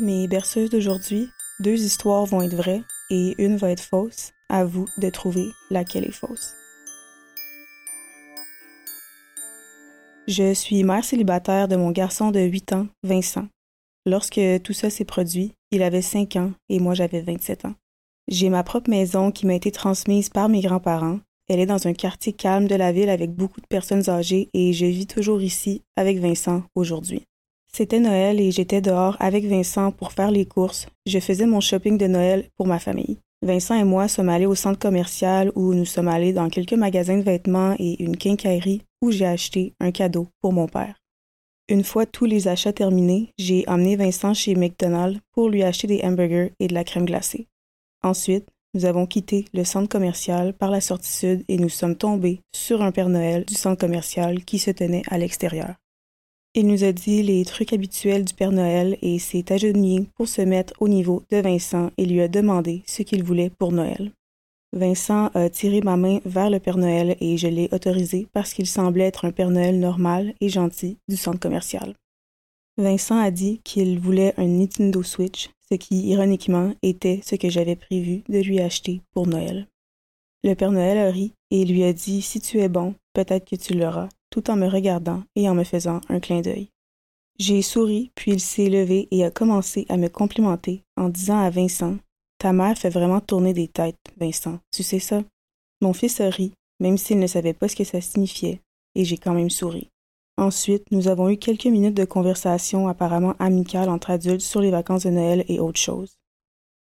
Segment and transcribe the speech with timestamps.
[0.00, 1.28] Mes berceuses d'aujourd'hui,
[1.58, 4.32] deux histoires vont être vraies et une va être fausse.
[4.48, 6.54] À vous de trouver laquelle est fausse.
[10.26, 13.46] Je suis mère célibataire de mon garçon de 8 ans, Vincent.
[14.06, 17.74] Lorsque tout ça s'est produit, il avait 5 ans et moi j'avais 27 ans.
[18.26, 21.20] J'ai ma propre maison qui m'a été transmise par mes grands-parents.
[21.48, 24.72] Elle est dans un quartier calme de la ville avec beaucoup de personnes âgées et
[24.72, 27.26] je vis toujours ici avec Vincent aujourd'hui.
[27.76, 30.86] C'était Noël et j'étais dehors avec Vincent pour faire les courses.
[31.06, 33.18] Je faisais mon shopping de Noël pour ma famille.
[33.42, 37.16] Vincent et moi sommes allés au centre commercial où nous sommes allés dans quelques magasins
[37.16, 40.96] de vêtements et une quincaillerie où j'ai acheté un cadeau pour mon père.
[41.68, 46.02] Une fois tous les achats terminés, j'ai emmené Vincent chez McDonald's pour lui acheter des
[46.02, 47.46] hamburgers et de la crème glacée.
[48.02, 52.40] Ensuite, nous avons quitté le centre commercial par la sortie sud et nous sommes tombés
[52.54, 55.76] sur un Père Noël du centre commercial qui se tenait à l'extérieur.
[56.54, 60.42] Il nous a dit les trucs habituels du Père Noël et s'est agenouillé pour se
[60.42, 64.10] mettre au niveau de Vincent et lui a demandé ce qu'il voulait pour Noël.
[64.72, 68.66] Vincent a tiré ma main vers le Père Noël et je l'ai autorisé parce qu'il
[68.66, 71.94] semblait être un Père Noël normal et gentil du centre commercial.
[72.76, 77.76] Vincent a dit qu'il voulait un Nintendo Switch, ce qui, ironiquement, était ce que j'avais
[77.76, 79.68] prévu de lui acheter pour Noël.
[80.42, 83.56] Le Père Noël a ri et lui a dit Si tu es bon, peut-être que
[83.56, 86.70] tu l'auras, tout en me regardant et en me faisant un clin d'œil.
[87.38, 91.50] J'ai souri, puis il s'est levé et a commencé à me complimenter en disant à
[91.50, 91.96] Vincent
[92.38, 95.22] Ta mère fait vraiment tourner des têtes, Vincent, tu sais ça
[95.82, 98.60] Mon fils a ri, même s'il ne savait pas ce que ça signifiait,
[98.94, 99.90] et j'ai quand même souri.
[100.38, 105.04] Ensuite, nous avons eu quelques minutes de conversation apparemment amicale entre adultes sur les vacances
[105.04, 106.16] de Noël et autres choses.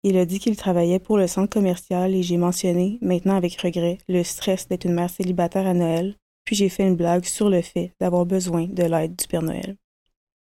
[0.04, 3.98] Il a dit qu'il travaillait pour le centre commercial et j'ai mentionné, maintenant avec regret,
[4.08, 6.16] le stress d'être une mère célibataire à Noël,
[6.50, 9.78] puis j'ai fait une blague sur le fait d'avoir besoin de l'aide du Père Noël.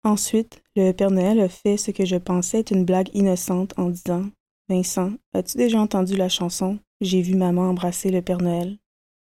[0.03, 3.91] Ensuite, le Père Noël a fait ce que je pensais être une blague innocente en
[3.91, 4.25] disant
[4.67, 8.77] Vincent, as-tu déjà entendu la chanson J'ai vu maman embrasser le Père Noël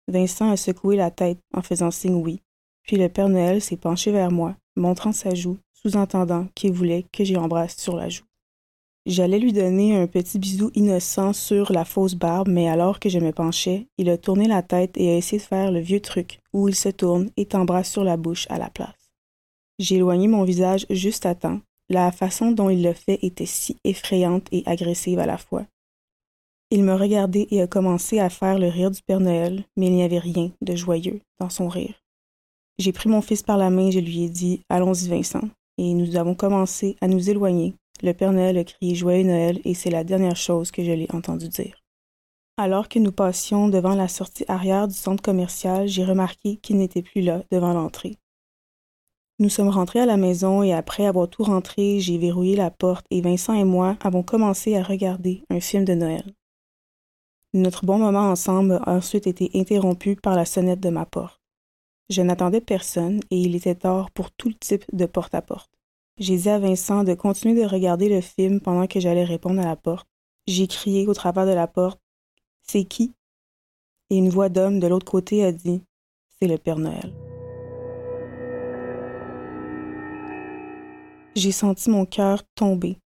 [0.06, 2.42] Vincent a secoué la tête en faisant signe oui,
[2.84, 7.24] puis le Père Noël s'est penché vers moi, montrant sa joue, sous-entendant qu'il voulait que
[7.24, 8.22] j'y embrasse sur la joue.
[9.04, 13.18] J'allais lui donner un petit bisou innocent sur la fausse barbe, mais alors que je
[13.18, 16.38] me penchais, il a tourné la tête et a essayé de faire le vieux truc
[16.52, 19.10] où il se tourne et t'embrasse sur la bouche à la place.
[19.80, 21.60] J'ai éloigné mon visage juste à temps.
[21.88, 25.66] La façon dont il le fait était si effrayante et agressive à la fois.
[26.70, 29.94] Il me regardait et a commencé à faire le rire du Père Noël, mais il
[29.94, 31.94] n'y avait rien de joyeux dans son rire.
[32.78, 35.48] J'ai pris mon fils par la main et je lui ai dit Allons-y, Vincent.
[35.76, 39.74] Et nous avons commencé à nous éloigner le Père Noël a crié Joyeux Noël et
[39.74, 41.82] c'est la dernière chose que je l'ai entendu dire.
[42.56, 47.02] Alors que nous passions devant la sortie arrière du centre commercial, j'ai remarqué qu'il n'était
[47.02, 48.16] plus là devant l'entrée.
[49.38, 53.06] Nous sommes rentrés à la maison et après avoir tout rentré, j'ai verrouillé la porte
[53.10, 56.34] et Vincent et moi avons commencé à regarder un film de Noël.
[57.54, 61.40] Notre bon moment ensemble a ensuite été interrompu par la sonnette de ma porte.
[62.08, 65.70] Je n'attendais personne et il était tard pour tout type de porte-à-porte.
[66.18, 69.64] J'ai dit à Vincent de continuer de regarder le film pendant que j'allais répondre à
[69.64, 70.06] la porte.
[70.46, 72.00] J'ai crié au travers de la porte
[72.62, 73.14] C'est qui
[74.10, 75.82] Et une voix d'homme de l'autre côté a dit
[76.38, 77.14] C'est le Père Noël.
[81.34, 82.98] J'ai senti mon cœur tomber.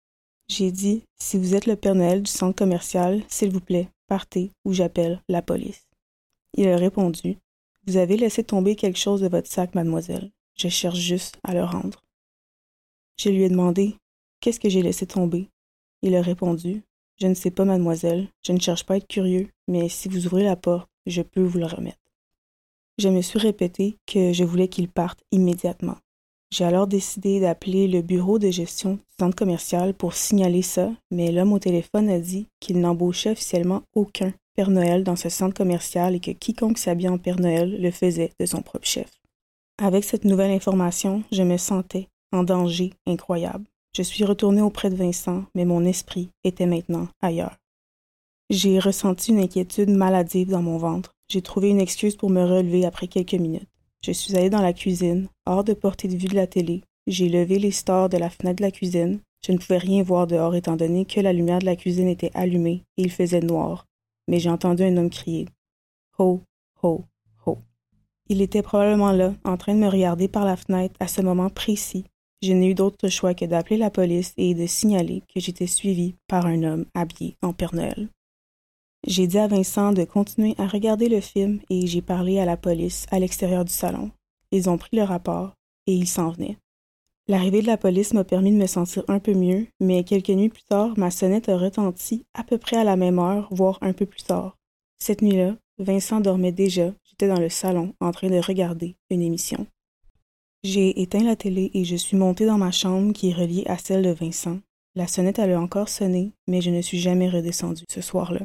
[0.48, 4.50] J'ai dit Si vous êtes le Père Noël du centre commercial, s'il vous plaît, partez
[4.64, 5.86] ou j'appelle la police.
[6.54, 7.38] Il a répondu
[7.86, 10.32] Vous avez laissé tomber quelque chose de votre sac, mademoiselle.
[10.56, 12.05] Je cherche juste à le rendre.
[13.18, 13.96] Je lui ai demandé
[14.40, 15.48] Qu'est-ce que j'ai laissé tomber
[16.02, 16.82] Il a répondu
[17.20, 20.26] Je ne sais pas, mademoiselle, je ne cherche pas à être curieux, mais si vous
[20.26, 21.98] ouvrez la porte, je peux vous le remettre.
[22.98, 25.96] Je me suis répété que je voulais qu'il parte immédiatement.
[26.50, 31.32] J'ai alors décidé d'appeler le bureau de gestion du centre commercial pour signaler ça, mais
[31.32, 36.14] l'homme au téléphone a dit qu'il n'embauchait officiellement aucun Père Noël dans ce centre commercial
[36.14, 39.10] et que quiconque s'habillait en Père Noël le faisait de son propre chef.
[39.78, 43.64] Avec cette nouvelle information, je me sentais en danger incroyable.
[43.96, 47.56] Je suis retourné auprès de Vincent, mais mon esprit était maintenant ailleurs.
[48.50, 51.14] J'ai ressenti une inquiétude maladive dans mon ventre.
[51.28, 53.68] J'ai trouvé une excuse pour me relever après quelques minutes.
[54.02, 56.82] Je suis allé dans la cuisine, hors de portée de vue de la télé.
[57.06, 59.20] J'ai levé les stores de la fenêtre de la cuisine.
[59.44, 62.30] Je ne pouvais rien voir dehors étant donné que la lumière de la cuisine était
[62.34, 63.86] allumée et il faisait noir.
[64.28, 65.46] Mais j'ai entendu un homme crier
[66.18, 66.42] Ho,
[66.82, 67.04] ho,
[67.46, 67.58] ho.
[68.28, 71.48] Il était probablement là, en train de me regarder par la fenêtre à ce moment
[71.50, 72.04] précis,
[72.42, 76.14] je n'ai eu d'autre choix que d'appeler la police et de signaler que j'étais suivie
[76.28, 78.08] par un homme habillé en Père Noël.
[79.06, 82.56] J'ai dit à Vincent de continuer à regarder le film et j'ai parlé à la
[82.56, 84.10] police à l'extérieur du salon.
[84.50, 85.54] Ils ont pris le rapport
[85.86, 86.56] et ils s'en venaient.
[87.28, 90.48] L'arrivée de la police m'a permis de me sentir un peu mieux, mais quelques nuits
[90.48, 93.92] plus tard, ma sonnette a retenti à peu près à la même heure, voire un
[93.92, 94.56] peu plus tard.
[94.98, 99.66] Cette nuit-là, Vincent dormait déjà, j'étais dans le salon en train de regarder une émission.
[100.68, 103.78] J'ai éteint la télé et je suis montée dans ma chambre qui est reliée à
[103.78, 104.58] celle de Vincent.
[104.96, 108.40] La sonnette allait encore sonné, mais je ne suis jamais redescendue ce soir-là.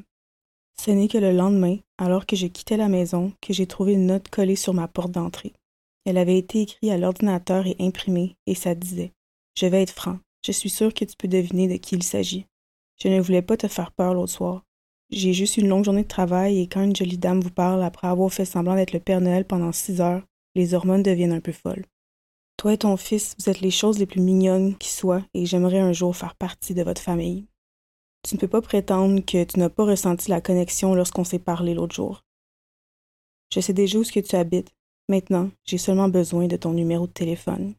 [0.80, 4.06] Ce n'est que le lendemain, alors que je quittais la maison, que j'ai trouvé une
[4.06, 5.54] note collée sur ma porte d'entrée.
[6.06, 9.14] Elle avait été écrite à l'ordinateur et imprimée, et ça disait
[9.58, 12.46] Je vais être franc, je suis sûr que tu peux deviner de qui il s'agit.
[13.02, 14.64] Je ne voulais pas te faire peur l'autre soir.
[15.10, 18.10] J'ai juste une longue journée de travail et quand une jolie dame vous parle après
[18.10, 20.22] avoir fait semblant d'être le Père Noël pendant six heures,
[20.54, 21.84] les hormones deviennent un peu folles.
[22.62, 25.80] Toi et ton fils, vous êtes les choses les plus mignonnes qui soient et j'aimerais
[25.80, 27.48] un jour faire partie de votre famille.
[28.22, 31.74] Tu ne peux pas prétendre que tu n'as pas ressenti la connexion lorsqu'on s'est parlé
[31.74, 32.24] l'autre jour.
[33.52, 34.70] Je sais déjà où ce que tu habites.
[35.10, 37.74] Maintenant, j'ai seulement besoin de ton numéro de téléphone.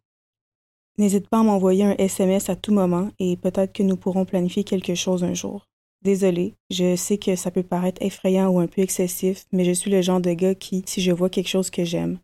[0.98, 4.64] N'hésite pas à m'envoyer un SMS à tout moment et peut-être que nous pourrons planifier
[4.64, 5.68] quelque chose un jour.
[6.02, 9.92] Désolé, je sais que ça peut paraître effrayant ou un peu excessif, mais je suis
[9.92, 12.18] le genre de gars qui, si je vois quelque chose que j'aime,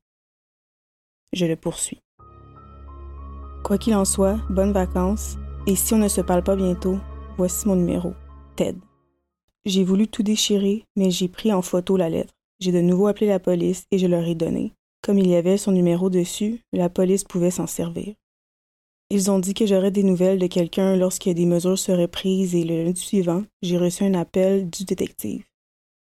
[1.32, 2.00] je le poursuis.
[3.62, 6.98] Quoi qu'il en soit, bonnes vacances, et si on ne se parle pas bientôt,
[7.38, 8.14] Voici mon numéro.
[8.56, 8.76] Ted.
[9.64, 12.34] J'ai voulu tout déchirer, mais j'ai pris en photo la lettre.
[12.58, 14.72] J'ai de nouveau appelé la police et je leur ai donné.
[15.02, 18.12] Comme il y avait son numéro dessus, la police pouvait s'en servir.
[19.10, 22.64] Ils ont dit que j'aurais des nouvelles de quelqu'un lorsque des mesures seraient prises et
[22.64, 25.44] le lundi suivant, j'ai reçu un appel du détective.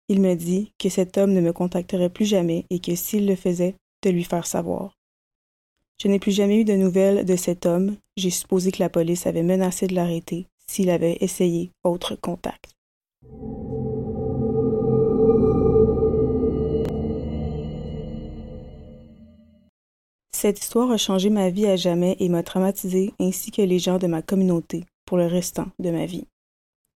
[0.08, 3.35] Il me dit que cet homme ne me contacterait plus jamais et que s'il le
[3.35, 3.75] faisait,
[4.05, 4.94] de lui faire savoir.
[6.00, 7.96] Je n'ai plus jamais eu de nouvelles de cet homme.
[8.16, 12.70] J'ai supposé que la police avait menacé de l'arrêter, s'il avait essayé autre contact.
[20.32, 23.98] Cette histoire a changé ma vie à jamais et m'a traumatisé ainsi que les gens
[23.98, 26.28] de ma communauté pour le restant de ma vie.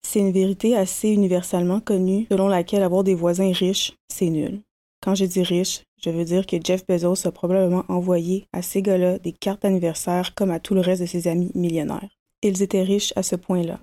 [0.07, 4.61] C'est une vérité assez universellement connue selon laquelle avoir des voisins riches, c'est nul.
[5.03, 8.83] Quand je dis riche, je veux dire que Jeff Bezos a probablement envoyé à ces
[8.83, 12.09] gars-là des cartes d'anniversaire comme à tout le reste de ses amis millionnaires.
[12.43, 13.81] Ils étaient riches à ce point-là.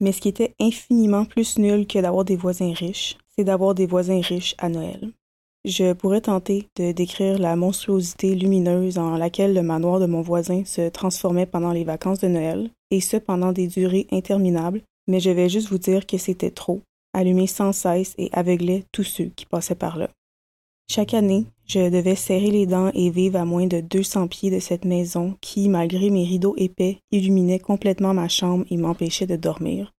[0.00, 3.86] Mais ce qui était infiniment plus nul que d'avoir des voisins riches, c'est d'avoir des
[3.86, 5.10] voisins riches à Noël.
[5.64, 10.64] Je pourrais tenter de décrire la monstruosité lumineuse en laquelle le manoir de mon voisin
[10.66, 15.30] se transformait pendant les vacances de Noël, et ce pendant des durées interminables, mais je
[15.30, 16.80] vais juste vous dire que c'était trop,
[17.12, 20.10] allumé sans cesse et aveuglait tous ceux qui passaient par là.
[20.90, 24.58] Chaque année, je devais serrer les dents et vivre à moins de 200 pieds de
[24.58, 29.92] cette maison qui, malgré mes rideaux épais, illuminait complètement ma chambre et m'empêchait de dormir.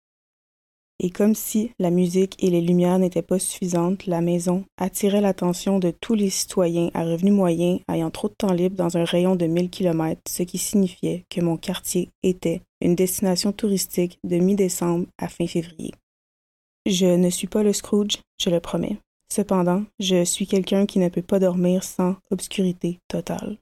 [0.98, 5.78] Et comme si la musique et les lumières n'étaient pas suffisantes, la maison attirait l'attention
[5.78, 9.36] de tous les citoyens à revenus moyens ayant trop de temps libre dans un rayon
[9.36, 15.06] de 1000 km, ce qui signifiait que mon quartier était une destination touristique de mi-décembre
[15.18, 15.92] à fin février.
[16.86, 18.96] Je ne suis pas le Scrooge, je le promets.
[19.30, 23.58] Cependant, je suis quelqu'un qui ne peut pas dormir sans obscurité totale.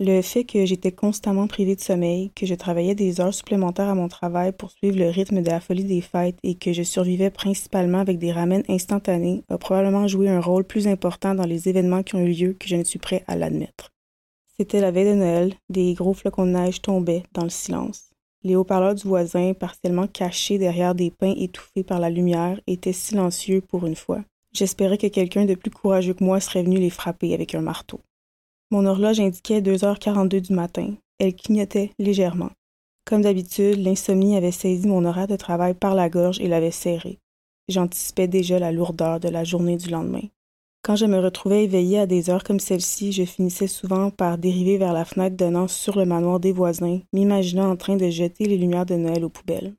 [0.00, 3.96] Le fait que j'étais constamment privée de sommeil, que je travaillais des heures supplémentaires à
[3.96, 7.30] mon travail pour suivre le rythme de la folie des fêtes et que je survivais
[7.30, 12.04] principalement avec des ramènes instantanés a probablement joué un rôle plus important dans les événements
[12.04, 13.90] qui ont eu lieu que je ne suis prêt à l'admettre.
[14.56, 18.10] C'était la veille de Noël, des gros flocons de neige tombaient dans le silence.
[18.44, 23.62] Les haut-parleurs du voisin, partiellement cachés derrière des pins étouffés par la lumière, étaient silencieux
[23.62, 24.22] pour une fois.
[24.52, 28.00] J'espérais que quelqu'un de plus courageux que moi serait venu les frapper avec un marteau.
[28.70, 30.94] Mon horloge indiquait 2h42 du matin.
[31.18, 32.50] Elle clignotait légèrement.
[33.04, 37.18] Comme d'habitude, l'insomnie avait saisi mon horaire de travail par la gorge et l'avait serré.
[37.68, 40.28] J'anticipais déjà la lourdeur de la journée du lendemain.
[40.82, 44.78] Quand je me retrouvais éveillée à des heures comme celle-ci, je finissais souvent par dériver
[44.78, 48.56] vers la fenêtre donnant sur le manoir des voisins, m'imaginant en train de jeter les
[48.56, 49.74] lumières de Noël aux poubelles.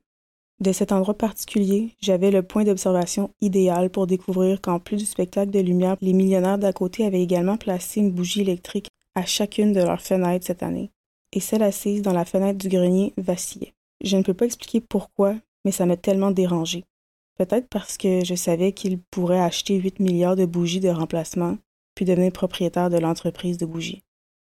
[0.60, 5.50] De cet endroit particulier, j'avais le point d'observation idéal pour découvrir qu'en plus du spectacle
[5.50, 9.80] de lumière, les millionnaires d'à côté avaient également placé une bougie électrique à chacune de
[9.80, 10.90] leurs fenêtres cette année,
[11.32, 13.72] et celle assise dans la fenêtre du grenier vacillait.
[14.04, 16.84] Je ne peux pas expliquer pourquoi, mais ça m'a tellement dérangé.
[17.38, 21.56] Peut-être parce que je savais qu'ils pourraient acheter 8 milliards de bougies de remplacement,
[21.94, 24.02] puis devenir propriétaire de l'entreprise de bougies.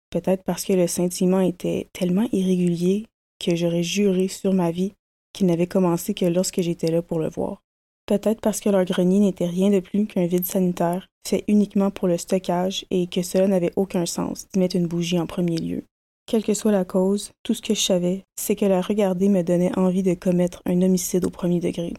[0.08, 3.06] Peut-être parce que le scintillement était tellement irrégulier
[3.38, 4.94] que j'aurais juré sur ma vie
[5.32, 7.62] qui n'avait commencé que lorsque j'étais là pour le voir.
[8.06, 12.08] Peut-être parce que leur grenier n'était rien de plus qu'un vide sanitaire, fait uniquement pour
[12.08, 15.84] le stockage et que cela n'avait aucun sens d'y mettre une bougie en premier lieu.
[16.26, 19.42] Quelle que soit la cause, tout ce que je savais, c'est que la regarder me
[19.42, 21.94] donnait envie de commettre un homicide au premier degré.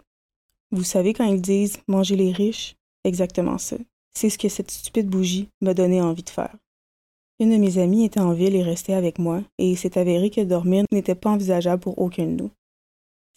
[0.71, 2.75] Vous savez quand ils disent manger les riches?
[3.03, 3.77] Exactement ça.
[4.13, 6.55] C'est ce que cette stupide bougie m'a donné envie de faire.
[7.39, 10.29] Une de mes amies était en ville et restait avec moi, et il s'est avéré
[10.29, 12.49] que dormir n'était pas envisageable pour aucun de nous.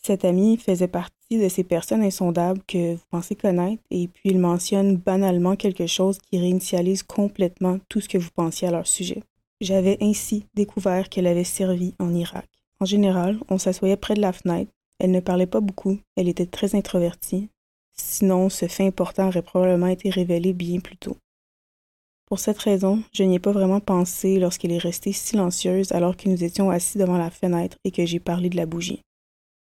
[0.04, 4.38] Cette amie faisait partie de ces personnes insondables que vous pensez connaître, et puis il
[4.40, 9.22] mentionne banalement quelque chose qui réinitialise complètement tout ce que vous pensiez à leur sujet.
[9.60, 12.48] J'avais ainsi découvert qu'elle avait servi en Irak.
[12.80, 14.72] En général, on s'assoyait près de la fenêtre.
[14.98, 17.48] Elle ne parlait pas beaucoup, elle était très introvertie.
[17.92, 21.16] Sinon, ce fait important aurait probablement été révélé bien plus tôt.
[22.26, 26.28] Pour cette raison, je n'y ai pas vraiment pensé lorsqu'elle est restée silencieuse alors que
[26.28, 29.02] nous étions assis devant la fenêtre et que j'ai parlé de la bougie.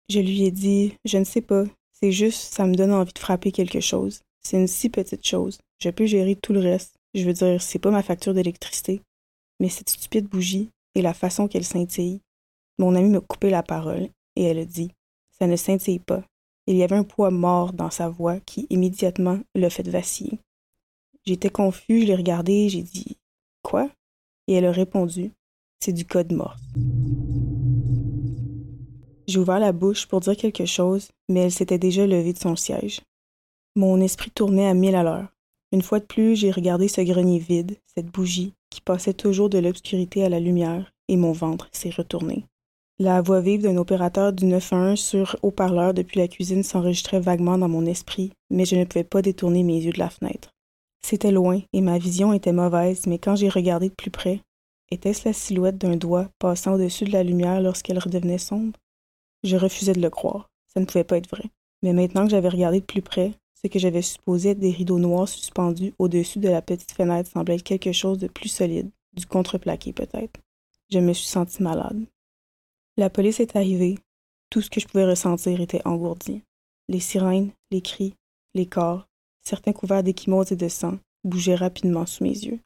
[0.10, 3.20] Je lui ai dit Je ne sais pas, c'est juste, ça me donne envie de
[3.20, 4.22] frapper quelque chose.
[4.42, 5.60] C'est une si petite chose.
[5.80, 6.96] Je peux gérer tout le reste.
[7.14, 9.02] Je veux dire, c'est pas ma facture d'électricité.
[9.60, 12.22] Mais cette stupide bougie et la façon qu'elle scintille.
[12.80, 14.92] Mon ami m'a coupé la parole et elle a dit
[15.38, 16.24] Ça ne scintille pas.
[16.68, 20.40] Il y avait un poids mort dans sa voix qui immédiatement l'a fait vaciller.
[21.26, 23.18] J'étais confus, je l'ai regardé, j'ai dit
[23.62, 23.90] Quoi?
[24.48, 25.32] Et elle a répondu
[25.80, 26.62] C'est du code morse.
[29.32, 32.58] J'ai ouvert la bouche pour dire quelque chose, mais elle s'était déjà levée de son
[32.58, 33.00] siège.
[33.78, 35.30] Mon esprit tournait à mille à l'heure.
[35.72, 39.58] Une fois de plus, j'ai regardé ce grenier vide, cette bougie, qui passait toujours de
[39.58, 42.44] l'obscurité à la lumière, et mon ventre s'est retourné.
[43.00, 47.70] La voix vive d'un opérateur du 911 sur haut-parleur depuis la cuisine s'enregistrait vaguement dans
[47.70, 50.50] mon esprit, mais je ne pouvais pas détourner mes yeux de la fenêtre.
[51.02, 54.42] C'était loin et ma vision était mauvaise, mais quand j'ai regardé de plus près,
[54.92, 58.78] était-ce la silhouette d'un doigt passant au-dessus de la lumière lorsqu'elle redevenait sombre?
[59.44, 60.50] Je refusais de le croire.
[60.74, 61.46] Ça ne pouvait pas être vrai.
[61.84, 65.00] Mais maintenant que j'avais regardé de plus près, ce que j'avais supposé être des rideaux
[65.00, 69.94] noirs suspendus au-dessus de la petite fenêtre semblait quelque chose de plus solide, du contreplaqué
[69.94, 70.40] peut-être.
[70.90, 72.06] Je me suis sentie malade.
[72.98, 73.98] La police est arrivée.
[74.50, 76.42] Tout ce que je pouvais ressentir était engourdi.
[76.88, 78.16] Les sirènes, les cris,
[78.54, 79.08] les corps,
[79.42, 82.60] certains couverts d'échymoses et de sang, bougeaient rapidement sous mes yeux.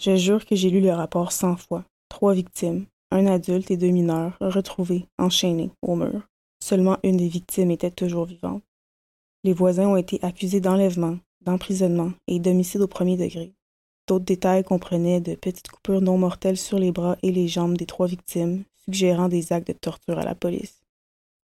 [0.00, 1.84] Je jure que j'ai lu le rapport cent fois.
[2.08, 6.28] Trois victimes, un adulte et deux mineurs, retrouvés, enchaînés au mur.
[6.62, 8.62] Seulement une des victimes était toujours vivante.
[9.44, 13.52] Les voisins ont été accusés d'enlèvement, d'emprisonnement et d'homicide au premier degré.
[14.06, 17.86] D'autres détails comprenaient de petites coupures non mortelles sur les bras et les jambes des
[17.86, 20.82] trois victimes, suggérant des actes de torture à la police.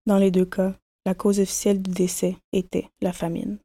[0.06, 3.58] Dans les deux cas, la cause officielle du décès était la famine.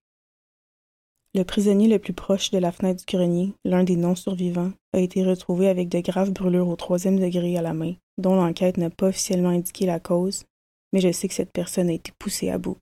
[1.33, 5.23] Le prisonnier le plus proche de la fenêtre du grenier, l'un des non-survivants, a été
[5.23, 9.07] retrouvé avec de graves brûlures au troisième degré à la main, dont l'enquête n'a pas
[9.07, 10.45] officiellement indiqué la cause,
[10.93, 12.77] mais je sais que cette personne a été poussée à bout.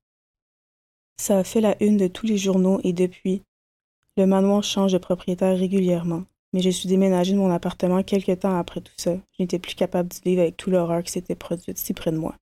[1.18, 3.44] Ça a fait la une de tous les journaux et depuis,
[4.18, 6.24] le manoir change de propriétaire régulièrement,
[6.54, 9.16] mais je suis déménagé de mon appartement quelque temps après tout ça.
[9.38, 12.18] Je n'étais plus capable de vivre avec tout l'horreur qui s'était produite si près de
[12.18, 12.36] moi.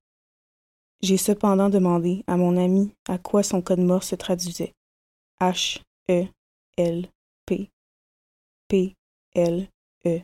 [1.02, 4.72] J'ai cependant demandé à mon ami à quoi son code mort se traduisait.
[5.40, 6.26] H E
[6.76, 7.08] L
[7.46, 7.70] P
[8.66, 8.96] P
[9.38, 9.68] E
[10.04, 10.22] E.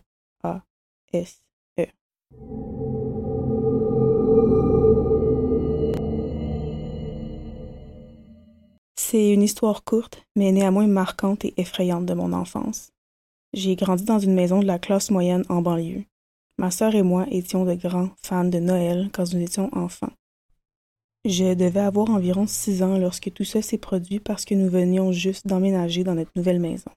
[8.97, 12.91] C'est une histoire courte, mais néanmoins marquante et effrayante de mon enfance.
[13.53, 16.05] J'ai grandi dans une maison de la classe moyenne en banlieue.
[16.59, 20.13] Ma sœur et moi étions de grands fans de Noël quand nous étions enfants.
[21.25, 25.13] Je devais avoir environ six ans lorsque tout ça s'est produit parce que nous venions
[25.13, 26.91] juste d'emménager dans notre nouvelle maison.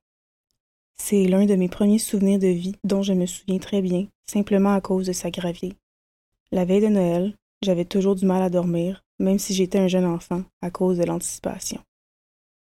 [1.01, 4.73] C'est l'un de mes premiers souvenirs de vie dont je me souviens très bien, simplement
[4.73, 5.75] à cause de sa gravité.
[6.51, 10.05] La veille de Noël, j'avais toujours du mal à dormir, même si j'étais un jeune
[10.05, 11.79] enfant, à cause de l'anticipation.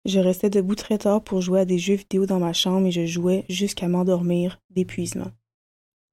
[0.05, 2.91] Je restais debout très tard pour jouer à des jeux vidéo dans ma chambre et
[2.91, 5.31] je jouais jusqu'à m'endormir d'épuisement.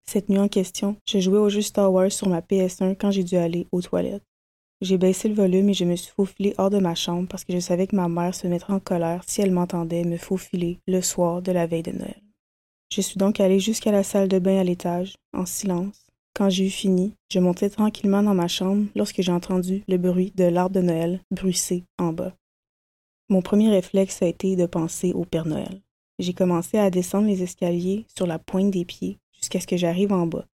[0.06, 3.24] Cette nuit en question, je jouais au jeu Star Wars sur ma PS1 quand j'ai
[3.24, 4.24] dû aller aux toilettes.
[4.82, 7.52] J'ai baissé le volume et je me suis faufilée hors de ma chambre parce que
[7.52, 11.00] je savais que ma mère se mettrait en colère si elle m'entendait me faufiler le
[11.00, 12.20] soir de la veille de Noël.
[12.92, 16.04] Je suis donc allée jusqu'à la salle de bain à l'étage, en silence.
[16.34, 20.32] Quand j'ai eu fini, je montais tranquillement dans ma chambre lorsque j'ai entendu le bruit
[20.34, 22.34] de l'arbre de Noël bruisser en bas.
[23.28, 25.80] Mon premier réflexe a été de penser au Père Noël.
[26.18, 30.12] J'ai commencé à descendre les escaliers sur la pointe des pieds jusqu'à ce que j'arrive
[30.12, 30.48] en bas.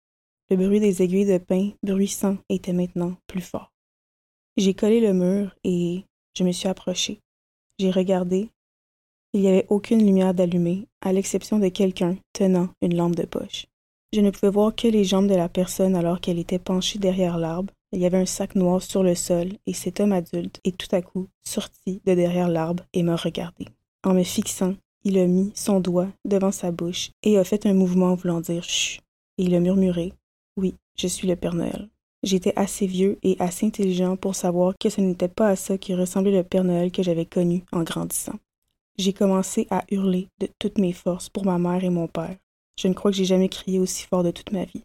[0.50, 3.75] Le bruit des aiguilles de pain bruissant était maintenant plus fort.
[4.58, 7.20] J'ai collé le mur et je me suis approchée.
[7.78, 8.48] J'ai regardé.
[9.34, 13.66] Il n'y avait aucune lumière d'allumée, à l'exception de quelqu'un tenant une lampe de poche.
[14.14, 17.36] Je ne pouvais voir que les jambes de la personne alors qu'elle était penchée derrière
[17.36, 17.70] l'arbre.
[17.92, 20.94] Il y avait un sac noir sur le sol et cet homme adulte est tout
[20.96, 23.66] à coup sorti de derrière l'arbre et m'a regardé.
[24.04, 27.74] En me fixant, il a mis son doigt devant sa bouche et a fait un
[27.74, 29.02] mouvement voulant dire chut.
[29.36, 30.14] Et il a murmuré
[30.56, 31.90] Oui, je suis le Père Noël.
[32.26, 35.94] J'étais assez vieux et assez intelligent pour savoir que ce n'était pas à ça qui
[35.94, 38.34] ressemblait le Père Noël que j'avais connu en grandissant.
[38.98, 42.34] J'ai commencé à hurler de toutes mes forces pour ma mère et mon père.
[42.80, 44.82] Je ne crois que j'ai jamais crié aussi fort de toute ma vie.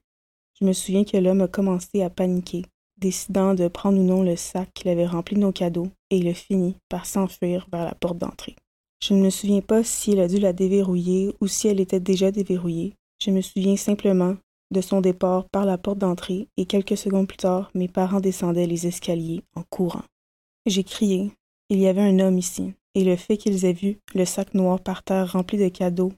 [0.60, 2.64] Je me souviens que l'homme a commencé à paniquer,
[3.00, 6.28] décidant de prendre ou non le sac qu'il avait rempli de nos cadeaux, et il
[6.28, 8.56] a fini par s'enfuir vers la porte d'entrée.
[9.04, 12.00] Je ne me souviens pas si il a dû la déverrouiller ou si elle était
[12.00, 12.94] déjà déverrouillée.
[13.20, 14.36] Je me souviens simplement
[14.72, 18.68] de son départ par la porte d'entrée et quelques secondes plus tard, mes parents descendaient
[18.68, 20.04] les escaliers en courant.
[20.66, 21.32] J'ai crié.
[21.70, 24.80] Il y avait un homme ici, et le fait qu'ils aient vu le sac noir
[24.80, 26.13] par terre rempli de cadeaux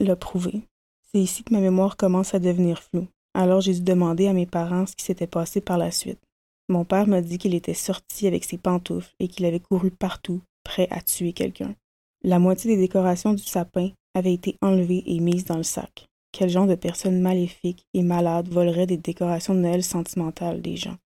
[0.00, 0.62] l'a prouvé.
[1.10, 3.08] C'est ici que ma mémoire commence à devenir floue.
[3.34, 6.20] Alors j'ai dû demander à mes parents ce qui s'était passé par la suite.
[6.68, 10.42] Mon père m'a dit qu'il était sorti avec ses pantoufles et qu'il avait couru partout,
[10.64, 11.74] prêt à tuer quelqu'un.
[12.22, 16.07] La moitié des décorations du sapin avaient été enlevées et mises dans le sac.
[16.32, 20.96] Quel genre de personnes maléfiques et malades volerait des décorations de Noël sentimentales des gens?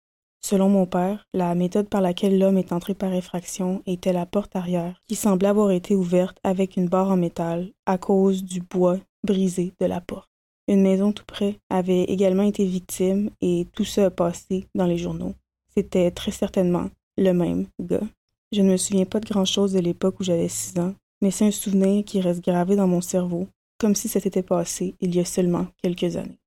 [0.45, 4.57] Selon mon père, la méthode par laquelle l'homme est entré par effraction était la porte
[4.57, 8.99] arrière, qui semblait avoir été ouverte avec une barre en métal à cause du bois
[9.25, 10.29] brisé de la porte.
[10.67, 14.99] Une maison tout près avait également été victime et tout ça a passé dans les
[14.99, 15.35] journaux.
[15.76, 18.07] C'était très certainement le même gars.
[18.52, 21.47] Je ne me souviens pas de grand-chose de l'époque où j'avais six ans, mais c'est
[21.47, 23.47] un souvenir qui reste gravé dans mon cerveau,
[23.82, 26.38] comme si ça s'était passé il y a seulement quelques années.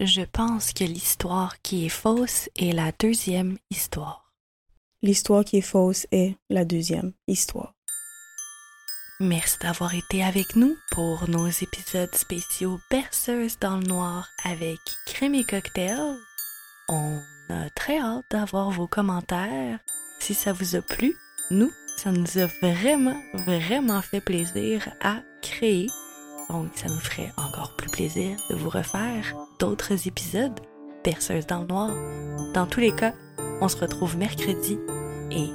[0.00, 4.32] Je pense que l'histoire qui est fausse est la deuxième histoire.
[5.02, 7.74] L'histoire qui est fausse est la deuxième histoire.
[9.20, 15.34] Merci d'avoir été avec nous pour nos épisodes spéciaux Berceuse dans le noir avec crème
[15.34, 16.16] et cocktail.
[16.88, 19.78] On a très hâte d'avoir vos commentaires.
[20.22, 21.16] Si ça vous a plu,
[21.50, 25.88] nous, ça nous a vraiment, vraiment fait plaisir à créer.
[26.48, 30.60] Donc, ça nous ferait encore plus plaisir de vous refaire d'autres épisodes
[31.02, 31.90] Berceuse dans le noir.
[32.54, 33.14] Dans tous les cas,
[33.60, 34.78] on se retrouve mercredi
[35.32, 35.48] et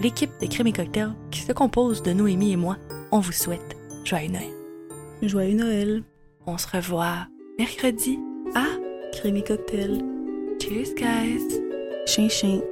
[0.00, 2.78] l'équipe de Crème et Cocktail qui se compose de Noémie et moi,
[3.12, 4.52] on vous souhaite joyeux Noël.
[5.20, 6.02] Joyeux Noël.
[6.46, 7.26] On se revoit
[7.58, 8.18] mercredi
[8.54, 8.64] à
[9.12, 10.02] Crème et Cocktail.
[10.58, 11.60] Cheers guys.
[12.06, 12.62] Chien chien.